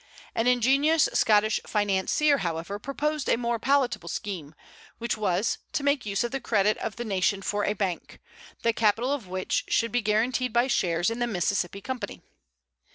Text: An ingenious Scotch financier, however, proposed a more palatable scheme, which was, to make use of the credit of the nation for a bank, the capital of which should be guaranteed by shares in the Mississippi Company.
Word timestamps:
An 0.33 0.47
ingenious 0.47 1.07
Scotch 1.13 1.59
financier, 1.67 2.39
however, 2.39 2.79
proposed 2.79 3.29
a 3.29 3.37
more 3.37 3.59
palatable 3.59 4.09
scheme, 4.09 4.55
which 4.97 5.15
was, 5.15 5.59
to 5.73 5.83
make 5.83 6.07
use 6.07 6.23
of 6.23 6.31
the 6.31 6.39
credit 6.39 6.75
of 6.79 6.95
the 6.95 7.05
nation 7.05 7.43
for 7.43 7.65
a 7.65 7.73
bank, 7.73 8.19
the 8.63 8.73
capital 8.73 9.13
of 9.13 9.27
which 9.27 9.63
should 9.67 9.91
be 9.91 10.01
guaranteed 10.01 10.51
by 10.51 10.65
shares 10.65 11.11
in 11.11 11.19
the 11.19 11.27
Mississippi 11.27 11.81
Company. 11.81 12.23